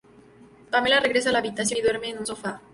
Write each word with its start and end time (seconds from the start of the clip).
Pamela 0.71 0.99
regresa 0.99 1.29
a 1.29 1.33
la 1.33 1.37
habitación 1.37 1.77
y 1.77 1.83
duerme 1.83 2.09
en 2.09 2.17
un 2.17 2.25
sofá. 2.25 2.59